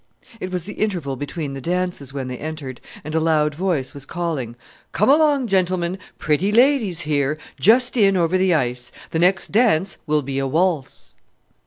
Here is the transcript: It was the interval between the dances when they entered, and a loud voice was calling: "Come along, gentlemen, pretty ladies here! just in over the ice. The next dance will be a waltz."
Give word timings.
It 0.39 0.49
was 0.49 0.63
the 0.63 0.73
interval 0.73 1.15
between 1.15 1.53
the 1.53 1.61
dances 1.61 2.11
when 2.11 2.27
they 2.27 2.39
entered, 2.39 2.81
and 3.03 3.13
a 3.13 3.19
loud 3.19 3.53
voice 3.53 3.93
was 3.93 4.03
calling: 4.03 4.55
"Come 4.93 5.11
along, 5.11 5.45
gentlemen, 5.45 5.99
pretty 6.17 6.51
ladies 6.51 7.01
here! 7.01 7.37
just 7.59 7.95
in 7.95 8.17
over 8.17 8.35
the 8.35 8.51
ice. 8.55 8.91
The 9.11 9.19
next 9.19 9.51
dance 9.51 9.99
will 10.07 10.23
be 10.23 10.39
a 10.39 10.47
waltz." 10.47 11.15